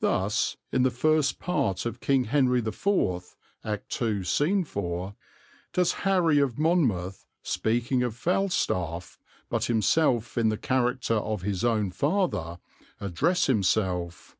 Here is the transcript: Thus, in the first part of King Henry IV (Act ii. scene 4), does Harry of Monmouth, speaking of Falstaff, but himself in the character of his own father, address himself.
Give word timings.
Thus, 0.00 0.58
in 0.70 0.82
the 0.82 0.90
first 0.90 1.38
part 1.38 1.86
of 1.86 2.00
King 2.00 2.24
Henry 2.24 2.58
IV 2.58 3.34
(Act 3.64 4.02
ii. 4.02 4.22
scene 4.22 4.64
4), 4.64 5.14
does 5.72 5.92
Harry 6.04 6.38
of 6.40 6.58
Monmouth, 6.58 7.24
speaking 7.42 8.02
of 8.02 8.14
Falstaff, 8.14 9.18
but 9.48 9.64
himself 9.64 10.36
in 10.36 10.50
the 10.50 10.58
character 10.58 11.14
of 11.14 11.40
his 11.40 11.64
own 11.64 11.90
father, 11.90 12.58
address 13.00 13.46
himself. 13.46 14.36